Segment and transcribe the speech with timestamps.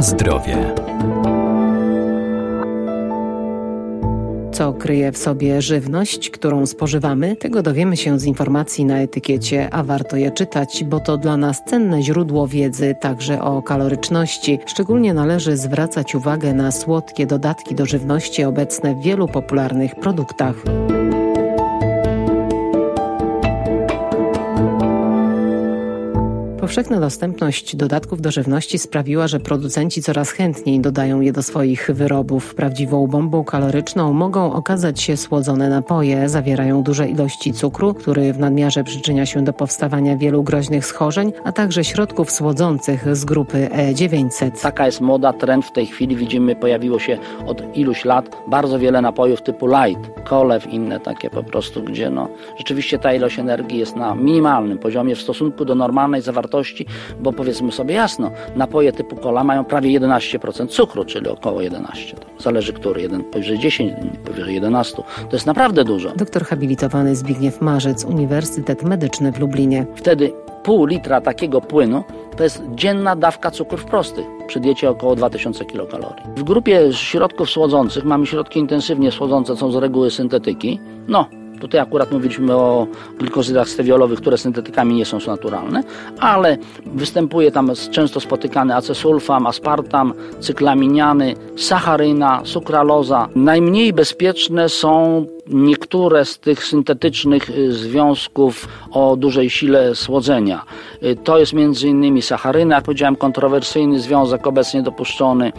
[0.00, 0.74] Zdrowie.
[4.52, 9.82] Co kryje w sobie żywność, którą spożywamy, tego dowiemy się z informacji na etykiecie, a
[9.82, 14.58] warto je czytać, bo to dla nas cenne źródło wiedzy także o kaloryczności.
[14.66, 20.54] Szczególnie należy zwracać uwagę na słodkie dodatki do żywności obecne w wielu popularnych produktach.
[26.70, 32.54] Powszechna dostępność dodatków do żywności sprawiła, że producenci coraz chętniej dodają je do swoich wyrobów.
[32.54, 36.28] Prawdziwą bombą kaloryczną mogą okazać się słodzone napoje.
[36.28, 41.52] Zawierają duże ilości cukru, który w nadmiarze przyczynia się do powstawania wielu groźnych schorzeń, a
[41.52, 44.62] także środków słodzących z grupy E900.
[44.62, 49.00] Taka jest moda, trend w tej chwili widzimy, pojawiło się od iluś lat bardzo wiele
[49.00, 53.96] napojów typu light, kolew, inne takie po prostu, gdzie no, rzeczywiście ta ilość energii jest
[53.96, 56.59] na minimalnym poziomie w stosunku do normalnej zawartości
[57.20, 62.16] bo powiedzmy sobie jasno, napoje typu cola mają prawie 11% cukru, czyli około 11.
[62.38, 63.92] Zależy który, jeden powyżej 10,
[64.24, 64.96] powyżej 11.
[64.96, 66.10] To jest naprawdę dużo.
[66.16, 69.86] Doktor habilitowany Zbigniew Marzec, Uniwersytet Medyczny w Lublinie.
[69.94, 72.04] Wtedy pół litra takiego płynu
[72.36, 76.24] to jest dzienna dawka cukrów prostych przy diecie około 2000 kilokalorii.
[76.36, 80.80] W grupie środków słodzących mamy środki intensywnie słodzące, są z reguły syntetyki.
[81.08, 81.28] No,
[81.60, 82.86] Tutaj akurat mówiliśmy o
[83.18, 85.82] glikozydach stewiolowych, które syntetykami nie są naturalne,
[86.18, 93.28] ale występuje tam często spotykany acesulfam, aspartam, cyklaminiany, sacharyna, sukraloza.
[93.34, 100.64] Najmniej bezpieczne są niektóre z tych syntetycznych y, związków o dużej sile słodzenia.
[101.02, 105.52] Y, to jest między innymi sacharyna, jak powiedziałem, kontrowersyjny związek obecnie dopuszczony,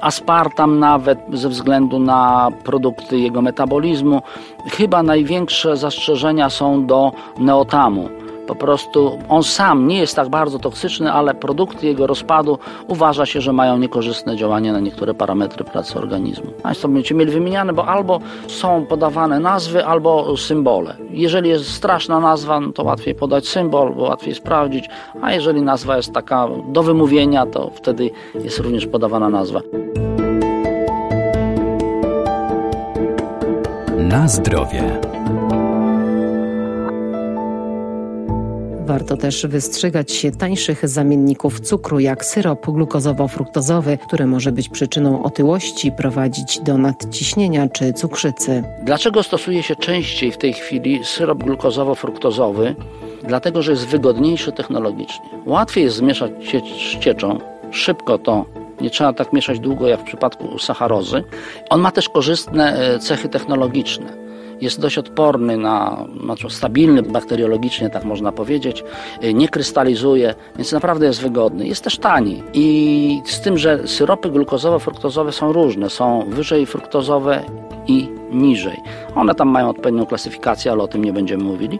[0.00, 4.22] aspartam nawet ze względu na produkty jego metabolizmu.
[4.70, 8.08] Chyba największe zastrzeżenia są do neotamu
[8.46, 12.58] po prostu on sam nie jest tak bardzo toksyczny, ale produkty jego rozpadu
[12.88, 16.50] uważa się, że mają niekorzystne działanie na niektóre parametry pracy organizmu.
[16.62, 20.96] Państwo będziecie mieli wymieniane, bo albo są podawane nazwy, albo symbole.
[21.10, 24.88] Jeżeli jest straszna nazwa, no to łatwiej podać symbol, bo łatwiej sprawdzić,
[25.22, 29.60] a jeżeli nazwa jest taka do wymówienia, to wtedy jest również podawana nazwa.
[34.16, 35.00] Na zdrowie.
[38.86, 45.92] Warto też wystrzegać się tańszych zamienników cukru, jak syrop glukozowo-fruktozowy, który może być przyczyną otyłości,
[45.92, 48.64] prowadzić do nadciśnienia czy cukrzycy.
[48.82, 52.74] Dlaczego stosuje się częściej w tej chwili syrop glukozowo-fruktozowy?
[53.24, 55.26] Dlatego, że jest wygodniejszy technologicznie.
[55.46, 56.32] Łatwiej jest zmieszać
[56.92, 57.38] z cieczą,
[57.70, 58.44] szybko to
[58.80, 61.24] nie trzeba tak mieszać długo jak w przypadku sacharozy.
[61.70, 64.26] On ma też korzystne e, cechy technologiczne
[64.60, 68.84] jest dość odporny na, znaczy stabilny bakteriologicznie, tak można powiedzieć,
[69.24, 71.66] y, nie krystalizuje, więc naprawdę jest wygodny.
[71.66, 77.42] Jest też tani i z tym, że syropy glukozowo-fruktozowe są różne, są wyżej fruktozowe
[77.86, 78.76] i niżej.
[79.14, 81.78] One tam mają odpowiednią klasyfikację, ale o tym nie będziemy mówili.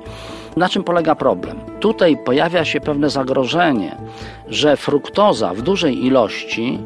[0.57, 1.57] Na czym polega problem?
[1.81, 3.97] Tutaj pojawia się pewne zagrożenie,
[4.49, 6.79] że fruktoza w dużej ilości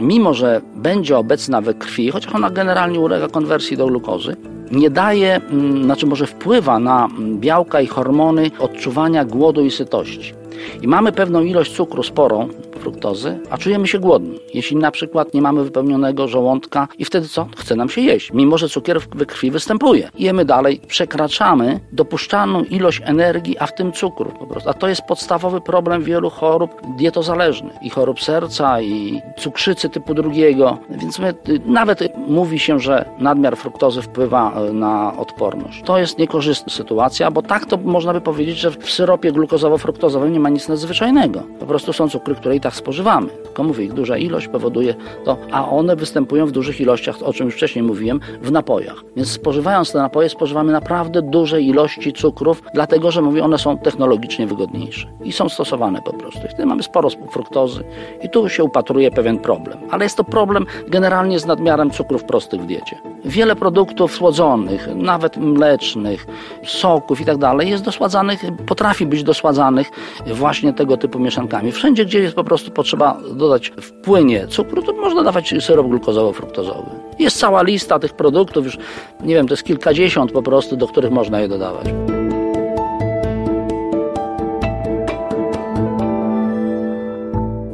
[0.00, 4.36] mimo że będzie obecna we krwi, chociaż ona generalnie ulega konwersji do glukozy,
[4.70, 10.34] nie daje, mm, znaczy może wpływa na mm, białka i hormony odczuwania głodu i sytości.
[10.82, 12.48] I mamy pewną ilość cukru sporą,
[12.88, 14.38] fruktozy, a czujemy się głodni.
[14.54, 17.48] Jeśli na przykład nie mamy wypełnionego żołądka i wtedy co?
[17.56, 20.10] Chce nam się jeść, mimo że cukier w krwi występuje.
[20.18, 24.70] Jemy dalej, przekraczamy dopuszczalną ilość energii, a w tym cukru po prostu.
[24.70, 30.78] A to jest podstawowy problem wielu chorób dietozależnych i chorób serca i cukrzycy typu drugiego.
[30.90, 31.34] Więc my,
[31.66, 35.82] nawet mówi się, że nadmiar fruktozy wpływa e, na odporność.
[35.84, 40.40] To jest niekorzystna sytuacja, bo tak to można by powiedzieć, że w syropie glukozowo-fruktozowym nie
[40.40, 41.42] ma nic nadzwyczajnego.
[41.60, 43.28] Po prostu są cukry, które i tak spożywamy.
[43.28, 44.94] Tylko mówię, ich duża ilość powoduje
[45.24, 49.04] to, a one występują w dużych ilościach, o czym już wcześniej mówiłem, w napojach.
[49.16, 54.46] Więc spożywając te napoje, spożywamy naprawdę duże ilości cukrów, dlatego że mówię, one są technologicznie
[54.46, 56.40] wygodniejsze i są stosowane po prostu.
[56.46, 57.84] I wtedy mamy sporo fruktozy
[58.22, 59.78] i tu się upatruje pewien problem.
[59.90, 62.98] Ale jest to problem generalnie z nadmiarem cukrów prostych w diecie.
[63.24, 66.26] Wiele produktów słodzonych, nawet mlecznych,
[66.64, 69.90] soków i tak dalej jest dosładzanych, potrafi być dosładzanych
[70.26, 71.72] właśnie tego typu mieszankami.
[71.72, 76.90] Wszędzie, gdzie jest po prostu potrzeba dodać w płynie cukru, to można dawać syrop glukozowo-fruktozowy.
[77.18, 78.78] Jest cała lista tych produktów, już
[79.24, 81.86] nie wiem, to jest kilkadziesiąt po prostu, do których można je dodawać.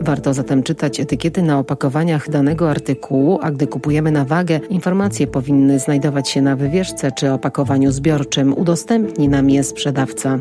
[0.00, 5.78] Warto zatem czytać etykiety na opakowaniach danego artykułu, a gdy kupujemy na wagę, informacje powinny
[5.78, 8.58] znajdować się na wywieszce czy opakowaniu zbiorczym.
[8.58, 10.38] Udostępni nam je sprzedawca.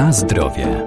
[0.00, 0.84] Na zdrowie.